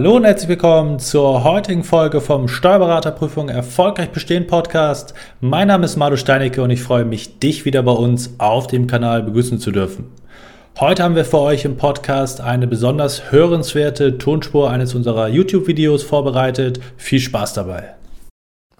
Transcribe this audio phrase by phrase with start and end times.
[0.00, 5.12] Hallo und herzlich willkommen zur heutigen Folge vom Steuerberaterprüfung Erfolgreich Bestehen Podcast.
[5.42, 8.86] Mein Name ist Madu Steinecke und ich freue mich, dich wieder bei uns auf dem
[8.86, 10.10] Kanal begrüßen zu dürfen.
[10.80, 16.80] Heute haben wir für euch im Podcast eine besonders hörenswerte Tonspur eines unserer YouTube-Videos vorbereitet.
[16.96, 17.94] Viel Spaß dabei!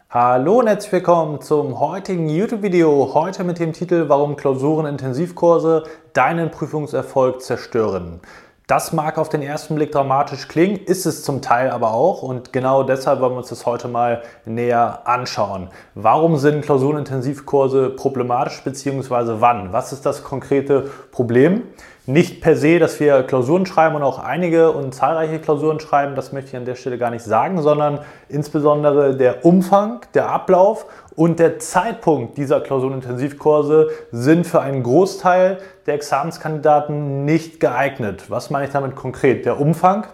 [0.08, 3.10] Hallo und herzlich willkommen zum heutigen YouTube-Video.
[3.12, 5.82] Heute mit dem Titel Warum Klausuren-Intensivkurse
[6.14, 8.20] deinen Prüfungserfolg zerstören.
[8.70, 12.52] Das mag auf den ersten Blick dramatisch klingen, ist es zum Teil aber auch und
[12.52, 15.70] genau deshalb wollen wir uns das heute mal näher anschauen.
[15.96, 19.40] Warum sind Klausurenintensivkurse problematisch bzw.
[19.40, 19.72] wann?
[19.72, 21.64] Was ist das konkrete Problem?
[22.06, 26.32] Nicht per se, dass wir Klausuren schreiben und auch einige und zahlreiche Klausuren schreiben, das
[26.32, 31.38] möchte ich an der Stelle gar nicht sagen, sondern insbesondere der Umfang, der Ablauf und
[31.38, 38.24] der Zeitpunkt dieser Klausurenintensivkurse sind für einen Großteil der Examenskandidaten nicht geeignet.
[38.30, 39.44] Was meine ich damit konkret?
[39.44, 40.06] Der Umfang.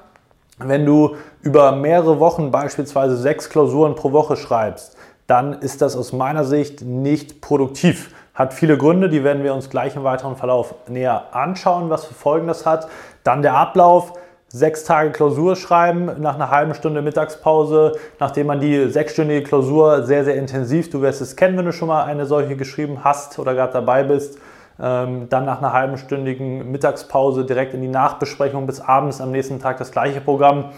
[0.58, 6.12] Wenn du über mehrere Wochen beispielsweise sechs Klausuren pro Woche schreibst, dann ist das aus
[6.12, 8.10] meiner Sicht nicht produktiv.
[8.36, 12.12] Hat viele Gründe, die werden wir uns gleich im weiteren Verlauf näher anschauen, was für
[12.12, 12.86] Folgen das hat.
[13.24, 14.12] Dann der Ablauf
[14.48, 20.24] sechs Tage Klausur schreiben, nach einer halben Stunde Mittagspause, nachdem man die sechsstündige Klausur sehr,
[20.24, 23.54] sehr intensiv, du wirst es kennen, wenn du schon mal eine solche geschrieben hast oder
[23.54, 24.38] gerade dabei bist,
[24.78, 29.60] ähm, dann nach einer halben stündigen Mittagspause direkt in die Nachbesprechung bis abends am nächsten
[29.60, 30.72] Tag das gleiche Programm.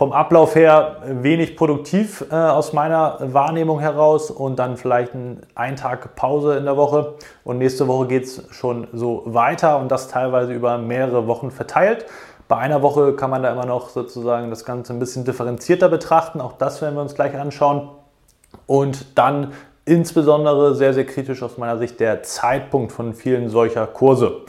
[0.00, 5.76] Vom Ablauf her wenig produktiv äh, aus meiner Wahrnehmung heraus und dann vielleicht ein, ein
[5.76, 10.08] Tag Pause in der Woche und nächste Woche geht es schon so weiter und das
[10.08, 12.06] teilweise über mehrere Wochen verteilt.
[12.48, 16.40] Bei einer Woche kann man da immer noch sozusagen das Ganze ein bisschen differenzierter betrachten.
[16.40, 17.90] Auch das werden wir uns gleich anschauen.
[18.66, 19.52] Und dann
[19.84, 24.46] insbesondere sehr, sehr kritisch aus meiner Sicht der Zeitpunkt von vielen solcher Kurse.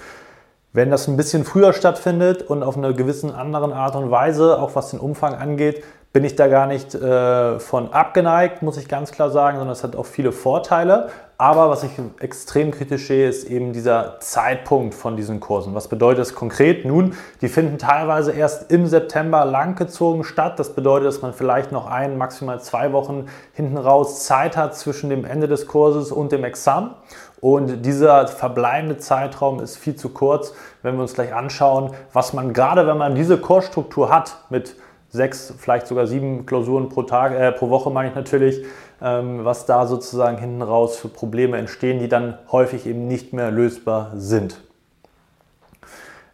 [0.73, 4.73] Wenn das ein bisschen früher stattfindet und auf eine gewissen anderen Art und Weise, auch
[4.73, 5.83] was den Umfang angeht,
[6.13, 9.83] bin ich da gar nicht äh, von abgeneigt, muss ich ganz klar sagen, sondern es
[9.83, 11.09] hat auch viele Vorteile.
[11.37, 15.73] Aber was ich extrem kritisch sehe, ist eben dieser Zeitpunkt von diesen Kursen.
[15.73, 16.85] Was bedeutet das konkret?
[16.85, 20.59] Nun, die finden teilweise erst im September langgezogen statt.
[20.59, 25.09] Das bedeutet, dass man vielleicht noch ein, maximal zwei Wochen hinten raus Zeit hat zwischen
[25.09, 26.91] dem Ende des Kurses und dem Examen.
[27.39, 32.53] Und dieser verbleibende Zeitraum ist viel zu kurz, wenn wir uns gleich anschauen, was man
[32.53, 34.75] gerade, wenn man diese Kursstruktur hat mit
[35.11, 38.65] sechs, vielleicht sogar sieben Klausuren pro Tag, äh, pro Woche meine ich natürlich,
[39.01, 43.51] ähm, was da sozusagen hinten raus für Probleme entstehen, die dann häufig eben nicht mehr
[43.51, 44.61] lösbar sind.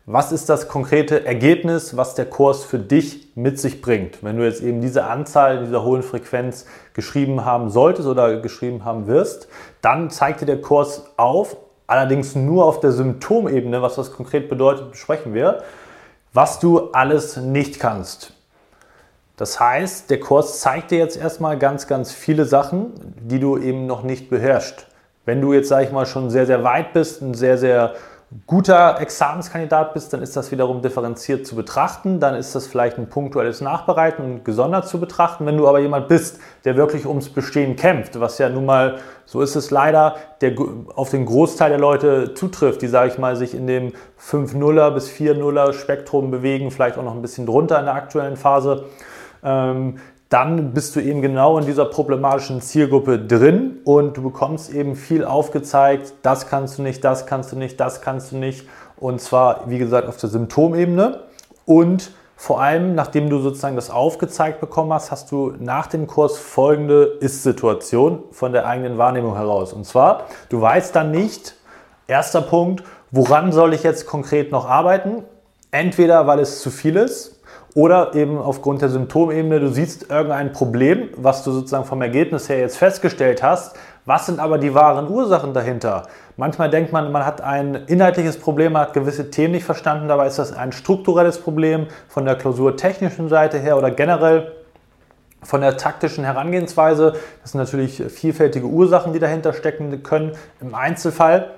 [0.10, 4.24] Was ist das konkrete Ergebnis, was der Kurs für dich mit sich bringt?
[4.24, 9.08] Wenn du jetzt eben diese Anzahl dieser hohen Frequenz geschrieben haben solltest oder geschrieben haben
[9.08, 9.50] wirst,
[9.82, 14.92] dann zeigt dir der Kurs auf, allerdings nur auf der Symptomebene, was das konkret bedeutet,
[14.92, 15.64] besprechen wir,
[16.32, 18.37] was du alles nicht kannst.
[19.38, 23.86] Das heißt, der Kurs zeigt dir jetzt erstmal ganz, ganz viele Sachen, die du eben
[23.86, 24.88] noch nicht beherrschst.
[25.26, 27.94] Wenn du jetzt, sage ich mal, schon sehr, sehr weit bist, ein sehr, sehr
[28.48, 32.20] guter Examenskandidat bist, dann ist das wiederum differenziert zu betrachten.
[32.20, 35.46] Dann ist das vielleicht ein punktuelles Nachbereiten und gesondert zu betrachten.
[35.46, 39.42] Wenn du aber jemand bist, der wirklich ums Bestehen kämpft, was ja nun mal, so
[39.42, 40.56] ist es leider, der
[40.96, 45.10] auf den Großteil der Leute zutrifft, die, sage ich mal, sich in dem 5-0er bis
[45.10, 48.86] 4-0er Spektrum bewegen, vielleicht auch noch ein bisschen drunter in der aktuellen Phase,
[49.42, 55.24] dann bist du eben genau in dieser problematischen Zielgruppe drin und du bekommst eben viel
[55.24, 58.68] aufgezeigt, das kannst du nicht, das kannst du nicht, das kannst du nicht.
[58.98, 61.22] Und zwar, wie gesagt, auf der Symptomebene.
[61.66, 66.38] Und vor allem, nachdem du sozusagen das aufgezeigt bekommen hast, hast du nach dem Kurs
[66.38, 69.74] folgende Ist-Situation von der eigenen Wahrnehmung heraus.
[69.74, 71.56] Und zwar, du weißt dann nicht,
[72.08, 75.24] erster Punkt, woran soll ich jetzt konkret noch arbeiten?
[75.72, 77.37] Entweder weil es zu viel ist,
[77.78, 82.58] oder eben aufgrund der Symptomebene, du siehst irgendein Problem, was du sozusagen vom Ergebnis her
[82.58, 83.76] jetzt festgestellt hast.
[84.04, 86.08] Was sind aber die wahren Ursachen dahinter?
[86.38, 90.08] Manchmal denkt man, man hat ein inhaltliches Problem, man hat gewisse Themen nicht verstanden.
[90.08, 94.54] Dabei ist das ein strukturelles Problem von der klausurtechnischen Seite her oder generell
[95.44, 97.14] von der taktischen Herangehensweise.
[97.44, 100.32] Das sind natürlich vielfältige Ursachen, die dahinter stecken können
[100.62, 101.52] im Einzelfall.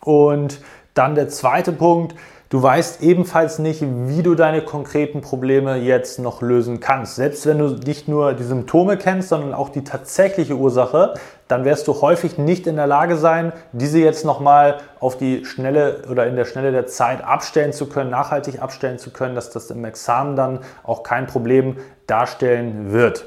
[0.00, 0.60] Und
[0.94, 2.16] dann der zweite Punkt,
[2.50, 7.14] Du weißt ebenfalls nicht, wie du deine konkreten Probleme jetzt noch lösen kannst.
[7.14, 11.14] Selbst wenn du nicht nur die Symptome kennst, sondern auch die tatsächliche Ursache,
[11.46, 16.02] dann wirst du häufig nicht in der Lage sein, diese jetzt nochmal auf die Schnelle
[16.10, 19.70] oder in der Schnelle der Zeit abstellen zu können, nachhaltig abstellen zu können, dass das
[19.70, 21.76] im Examen dann auch kein Problem
[22.08, 23.26] darstellen wird.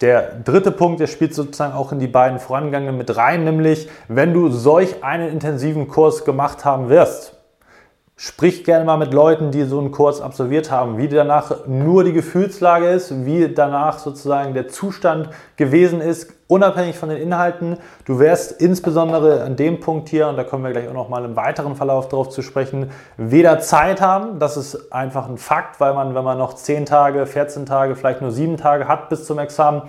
[0.00, 4.34] Der dritte Punkt, der spielt sozusagen auch in die beiden vorangegangenen mit rein, nämlich wenn
[4.34, 7.37] du solch einen intensiven Kurs gemacht haben wirst,
[8.20, 12.12] Sprich gerne mal mit Leuten, die so einen Kurs absolviert haben, wie danach nur die
[12.12, 17.76] Gefühlslage ist, wie danach sozusagen der Zustand gewesen ist, unabhängig von den Inhalten.
[18.06, 21.24] Du wirst insbesondere an dem Punkt hier, und da kommen wir gleich auch noch mal
[21.24, 25.94] im weiteren Verlauf darauf zu sprechen, weder Zeit haben, das ist einfach ein Fakt, weil
[25.94, 29.38] man, wenn man noch 10 Tage, 14 Tage, vielleicht nur 7 Tage hat bis zum
[29.38, 29.82] Examen,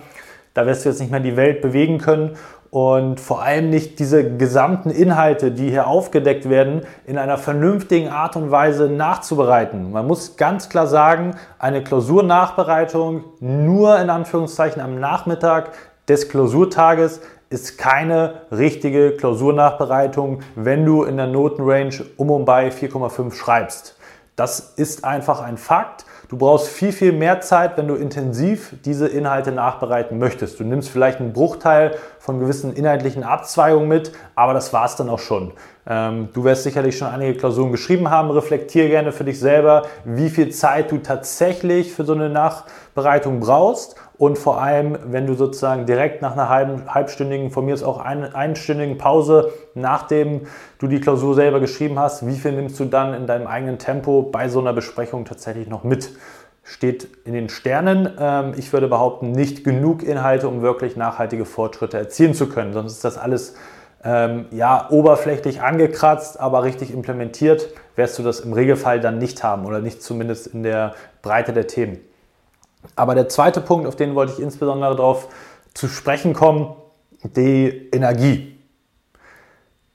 [0.54, 2.36] da wirst du jetzt nicht mehr die Welt bewegen können
[2.70, 8.36] und vor allem nicht diese gesamten Inhalte, die hier aufgedeckt werden, in einer vernünftigen Art
[8.36, 9.90] und Weise nachzubereiten.
[9.90, 15.72] Man muss ganz klar sagen, eine Klausurnachbereitung nur in Anführungszeichen am Nachmittag
[16.08, 17.20] des Klausurtages
[17.50, 23.96] ist keine richtige Klausurnachbereitung, wenn du in der Notenrange um und bei 4,5 schreibst.
[24.36, 26.04] Das ist einfach ein Fakt.
[26.28, 30.60] Du brauchst viel, viel mehr Zeit, wenn du intensiv diese Inhalte nachbereiten möchtest.
[30.60, 35.10] Du nimmst vielleicht einen Bruchteil von gewissen inhaltlichen Abzweigungen mit, aber das war es dann
[35.10, 35.52] auch schon.
[35.86, 38.30] Ähm, du wirst sicherlich schon einige Klausuren geschrieben haben.
[38.30, 43.96] Reflektiere gerne für dich selber, wie viel Zeit du tatsächlich für so eine Nachbereitung brauchst
[44.20, 47.96] und vor allem, wenn du sozusagen direkt nach einer halben, halbstündigen, von mir ist auch
[47.96, 50.42] ein, einstündigen Pause, nachdem
[50.78, 54.20] du die Klausur selber geschrieben hast, wie viel nimmst du dann in deinem eigenen Tempo
[54.20, 56.10] bei so einer Besprechung tatsächlich noch mit?
[56.64, 58.10] Steht in den Sternen.
[58.20, 62.74] Ähm, ich würde behaupten, nicht genug Inhalte, um wirklich nachhaltige Fortschritte erzielen zu können.
[62.74, 63.54] Sonst ist das alles
[64.04, 69.64] ähm, ja, oberflächlich angekratzt, aber richtig implementiert wirst du das im Regelfall dann nicht haben
[69.64, 72.00] oder nicht zumindest in der Breite der Themen.
[72.96, 75.28] Aber der zweite Punkt, auf den wollte ich insbesondere darauf
[75.74, 76.74] zu sprechen kommen,
[77.22, 78.58] die Energie.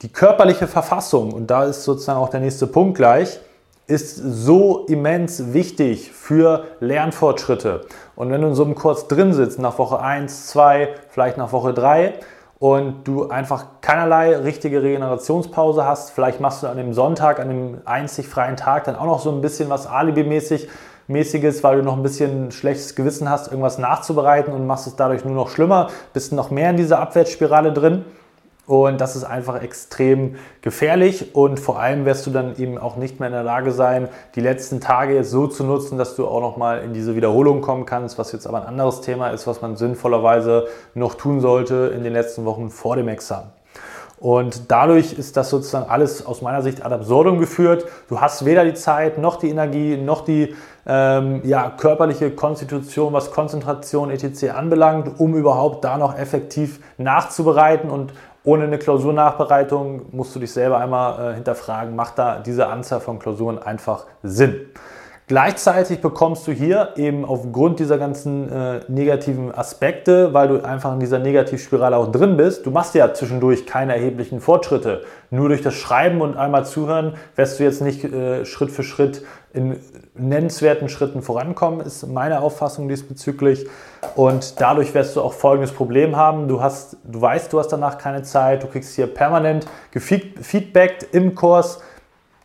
[0.01, 3.39] Die körperliche Verfassung, und da ist sozusagen auch der nächste Punkt gleich,
[3.87, 7.85] ist so immens wichtig für Lernfortschritte.
[8.15, 11.51] Und wenn du in so einem Kurs drin sitzt, nach Woche 1, 2, vielleicht nach
[11.51, 12.15] Woche 3,
[12.57, 17.81] und du einfach keinerlei richtige Regenerationspause hast, vielleicht machst du an dem Sonntag, an dem
[17.85, 20.69] einzig freien Tag dann auch noch so ein bisschen was Alibi-mäßig,
[21.07, 25.25] mäßiges, weil du noch ein bisschen schlechtes Gewissen hast, irgendwas nachzubereiten und machst es dadurch
[25.25, 28.06] nur noch schlimmer, bist noch mehr in dieser Abwärtsspirale drin.
[28.68, 33.19] Und das ist einfach extrem gefährlich und vor allem wirst du dann eben auch nicht
[33.19, 36.42] mehr in der Lage sein, die letzten Tage jetzt so zu nutzen, dass du auch
[36.42, 39.75] nochmal in diese Wiederholung kommen kannst, was jetzt aber ein anderes Thema ist, was man
[39.75, 43.55] sinnvollerweise noch tun sollte in den letzten Wochen vor dem Examen.
[44.25, 47.86] Und dadurch ist das sozusagen alles aus meiner Sicht ad absurdum geführt.
[48.10, 50.56] Du hast weder die Zeit, noch die Energie, noch die
[50.88, 54.50] ähm, ja, körperliche Konstitution, was Konzentration etc.
[54.50, 57.92] anbelangt, um überhaupt da noch effektiv nachzubereiten.
[57.92, 58.13] Und
[58.44, 63.19] ohne eine Klausurnachbereitung musst du dich selber einmal äh, hinterfragen, macht da diese Anzahl von
[63.19, 64.56] Klausuren einfach Sinn?
[65.27, 71.00] Gleichzeitig bekommst du hier eben aufgrund dieser ganzen äh, negativen Aspekte, weil du einfach in
[71.00, 75.01] dieser Negativspirale auch drin bist, du machst ja zwischendurch keine erheblichen Fortschritte.
[75.31, 79.24] Nur durch das Schreiben und einmal zuhören wirst du jetzt nicht äh, Schritt für Schritt
[79.51, 79.77] in
[80.13, 83.66] nennenswerten Schritten vorankommen, ist meine Auffassung diesbezüglich.
[84.16, 86.48] Und dadurch wirst du auch folgendes Problem haben.
[86.48, 91.33] Du, hast, du weißt, du hast danach keine Zeit, du kriegst hier permanent gefeedbackt im
[91.33, 91.80] Kurs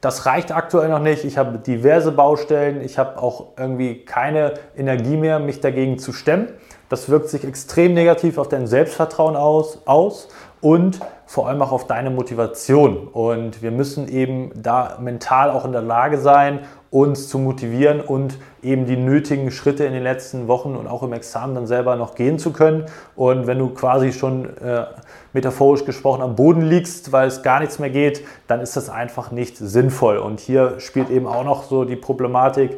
[0.00, 1.24] das reicht aktuell noch nicht.
[1.24, 2.80] Ich habe diverse Baustellen.
[2.82, 6.48] Ich habe auch irgendwie keine Energie mehr, mich dagegen zu stemmen.
[6.88, 10.28] Das wirkt sich extrem negativ auf dein Selbstvertrauen aus, aus
[10.60, 13.06] und vor allem auch auf deine Motivation.
[13.08, 18.36] Und wir müssen eben da mental auch in der Lage sein, uns zu motivieren und
[18.62, 22.16] eben die nötigen Schritte in den letzten Wochen und auch im Examen dann selber noch
[22.16, 22.86] gehen zu können.
[23.14, 24.86] Und wenn du quasi schon äh,
[25.32, 29.30] metaphorisch gesprochen am Boden liegst, weil es gar nichts mehr geht, dann ist das einfach
[29.30, 30.18] nicht sinnvoll.
[30.18, 32.72] Und hier spielt eben auch noch so die Problematik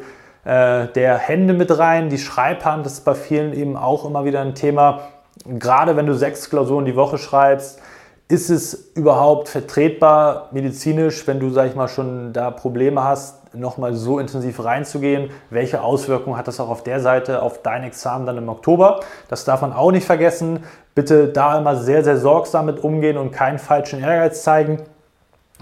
[0.45, 4.41] äh, der Hände mit rein, die Schreibhand, das ist bei vielen eben auch immer wieder
[4.41, 5.07] ein Thema.
[5.45, 7.81] Gerade wenn du sechs Klausuren die Woche schreibst,
[8.27, 13.93] ist es überhaupt vertretbar medizinisch, wenn du, sag ich mal, schon da Probleme hast, nochmal
[13.93, 15.29] so intensiv reinzugehen.
[15.49, 18.99] Welche Auswirkungen hat das auch auf der Seite auf dein Examen dann im Oktober?
[19.29, 20.63] Das darf man auch nicht vergessen.
[20.95, 24.79] Bitte da immer sehr, sehr sorgsam mit umgehen und keinen falschen Ehrgeiz zeigen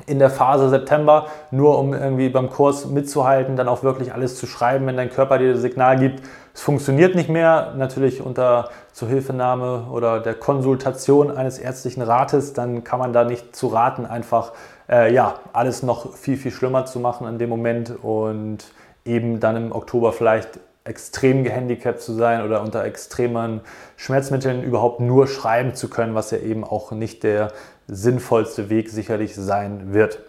[0.07, 4.48] in der Phase September, nur um irgendwie beim Kurs mitzuhalten, dann auch wirklich alles zu
[4.48, 9.88] schreiben, wenn dein Körper dir das Signal gibt, es funktioniert nicht mehr, natürlich unter Zuhilfenahme
[9.89, 14.51] oder der Konsultation eines ärztlichen Rates, dann kann man da nicht zu raten, einfach
[14.91, 18.60] äh, ja, alles noch viel, viel schlimmer zu machen in dem Moment und
[19.05, 23.62] eben dann im Oktober vielleicht extrem gehandicapt zu sein oder unter extremen
[23.98, 27.51] Schmerzmitteln überhaupt nur schreiben zu können, was ja eben auch nicht der
[27.88, 30.19] sinnvollste Weg sicherlich sein wird.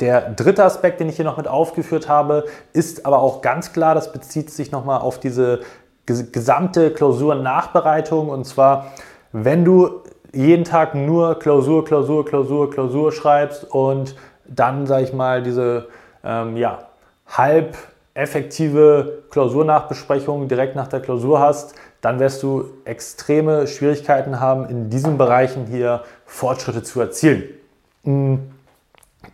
[0.00, 3.94] Der dritte Aspekt, den ich hier noch mit aufgeführt habe, ist aber auch ganz klar,
[3.94, 5.60] das bezieht sich nochmal auf diese
[6.06, 8.92] gesamte Klausurnachbereitung und zwar,
[9.32, 10.02] wenn du
[10.32, 14.14] jeden Tag nur Klausur, Klausur, Klausur, Klausur schreibst und
[14.46, 15.88] dann, sage ich mal, diese
[16.24, 16.88] ähm, ja,
[17.26, 17.76] halb
[18.14, 25.18] effektive Klausurnachbesprechungen direkt nach der Klausur hast, dann wirst du extreme Schwierigkeiten haben, in diesen
[25.18, 27.44] Bereichen hier Fortschritte zu erzielen.
[28.04, 28.36] Mm,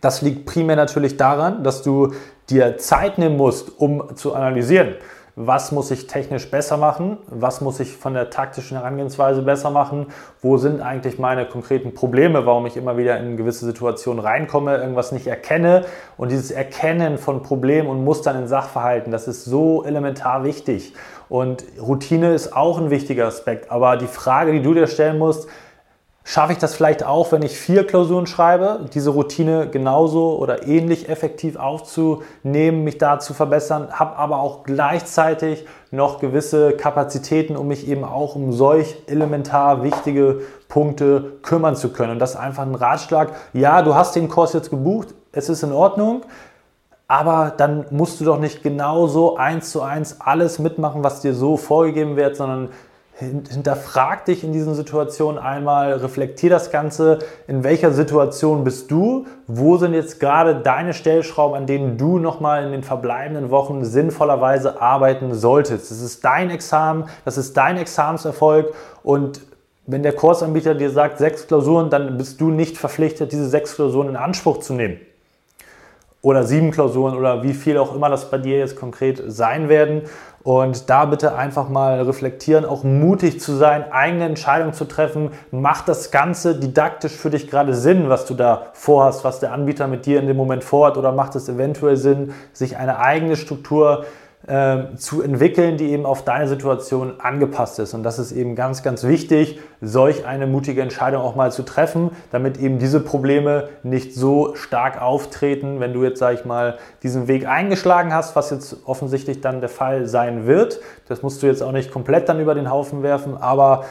[0.01, 2.13] das liegt primär natürlich daran, dass du
[2.49, 4.95] dir Zeit nehmen musst, um zu analysieren
[5.35, 10.07] was muss ich technisch besser machen, was muss ich von der taktischen Herangehensweise besser machen,
[10.41, 15.11] wo sind eigentlich meine konkreten Probleme, warum ich immer wieder in gewisse Situationen reinkomme, irgendwas
[15.11, 15.85] nicht erkenne.
[16.17, 20.93] Und dieses Erkennen von Problemen und Mustern in Sachverhalten, das ist so elementar wichtig.
[21.29, 23.71] Und Routine ist auch ein wichtiger Aspekt.
[23.71, 25.47] Aber die Frage, die du dir stellen musst,
[26.25, 31.09] Schaffe ich das vielleicht auch, wenn ich vier Klausuren schreibe, diese Routine genauso oder ähnlich
[31.09, 37.89] effektiv aufzunehmen, mich da zu verbessern, habe aber auch gleichzeitig noch gewisse Kapazitäten, um mich
[37.89, 42.13] eben auch um solch elementar wichtige Punkte kümmern zu können.
[42.13, 43.33] Und das ist einfach ein Ratschlag.
[43.51, 46.21] Ja, du hast den Kurs jetzt gebucht, es ist in Ordnung,
[47.09, 51.57] aber dann musst du doch nicht genauso eins zu eins alles mitmachen, was dir so
[51.57, 52.69] vorgegeben wird, sondern
[53.19, 59.77] hinterfrag dich in diesen Situationen einmal, reflektier das Ganze, in welcher Situation bist du, wo
[59.77, 65.33] sind jetzt gerade deine Stellschrauben, an denen du nochmal in den verbleibenden Wochen sinnvollerweise arbeiten
[65.33, 65.91] solltest.
[65.91, 68.73] Das ist dein Examen, das ist dein Examenserfolg.
[69.03, 69.41] Und
[69.85, 74.09] wenn der Kursanbieter dir sagt sechs Klausuren, dann bist du nicht verpflichtet, diese sechs Klausuren
[74.09, 74.99] in Anspruch zu nehmen
[76.23, 80.03] oder sieben Klausuren oder wie viel auch immer das bei dir jetzt konkret sein werden.
[80.41, 85.31] Und da bitte einfach mal reflektieren, auch mutig zu sein, eigene Entscheidungen zu treffen.
[85.51, 89.87] Macht das Ganze didaktisch für dich gerade Sinn, was du da vorhast, was der Anbieter
[89.87, 90.97] mit dir in dem Moment vorhat?
[90.97, 94.05] Oder macht es eventuell Sinn, sich eine eigene Struktur
[94.47, 97.93] äh, zu entwickeln, die eben auf deine Situation angepasst ist.
[97.93, 102.11] Und das ist eben ganz, ganz wichtig, solch eine mutige Entscheidung auch mal zu treffen,
[102.31, 107.27] damit eben diese Probleme nicht so stark auftreten, wenn du jetzt, sag ich mal, diesen
[107.27, 110.81] Weg eingeschlagen hast, was jetzt offensichtlich dann der Fall sein wird.
[111.07, 113.85] Das musst du jetzt auch nicht komplett dann über den Haufen werfen, aber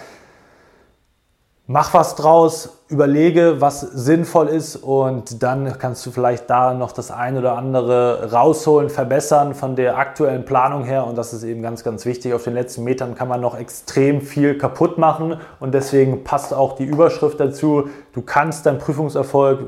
[1.67, 7.11] mach was draus, überlege, was sinnvoll ist und dann kannst du vielleicht da noch das
[7.11, 11.85] eine oder andere rausholen, verbessern von der aktuellen Planung her und das ist eben ganz,
[11.85, 12.35] ganz wichtig.
[12.35, 16.75] Auf den letzten Metern kann man noch extrem viel kaputt machen und deswegen passt auch
[16.75, 17.89] die Überschrift dazu.
[18.13, 19.61] Du kannst deinen Prüfungserfolg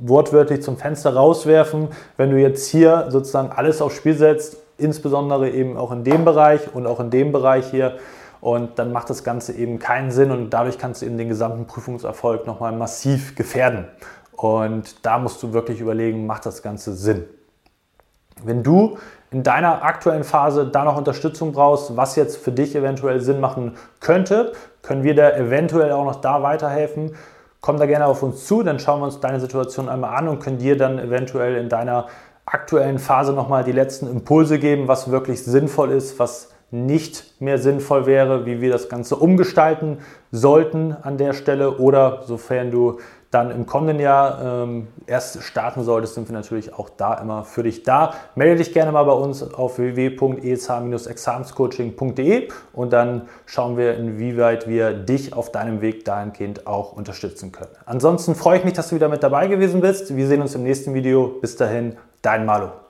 [0.00, 5.76] wortwörtlich zum Fenster rauswerfen, wenn du jetzt hier sozusagen alles aufs Spiel setzt, insbesondere eben
[5.76, 7.98] auch in dem Bereich und auch in dem Bereich hier
[8.40, 11.66] und dann macht das Ganze eben keinen Sinn und dadurch kannst du eben den gesamten
[11.66, 13.88] Prüfungserfolg nochmal massiv gefährden.
[14.32, 17.24] Und da musst du wirklich überlegen, macht das Ganze Sinn?
[18.44, 18.98] Wenn du
[19.30, 23.76] in deiner aktuellen Phase da noch Unterstützung brauchst, was jetzt für dich eventuell Sinn machen
[24.00, 24.52] könnte,
[24.82, 27.16] können wir dir eventuell auch noch da weiterhelfen.
[27.60, 30.38] Komm da gerne auf uns zu, dann schauen wir uns deine Situation einmal an und
[30.38, 32.06] können dir dann eventuell in deiner
[32.46, 38.06] aktuellen Phase nochmal die letzten Impulse geben, was wirklich sinnvoll ist, was nicht mehr sinnvoll
[38.06, 39.98] wäre, wie wir das Ganze umgestalten
[40.30, 42.98] sollten an der Stelle oder sofern du
[43.30, 47.62] dann im kommenden Jahr ähm, erst starten solltest, sind wir natürlich auch da immer für
[47.62, 48.14] dich da.
[48.34, 55.34] Melde dich gerne mal bei uns auf www.eth-examenscoaching.de und dann schauen wir, inwieweit wir dich
[55.34, 57.72] auf deinem Weg dahingehend auch unterstützen können.
[57.84, 60.16] Ansonsten freue ich mich, dass du wieder mit dabei gewesen bist.
[60.16, 61.36] Wir sehen uns im nächsten Video.
[61.40, 62.87] Bis dahin, dein Malo.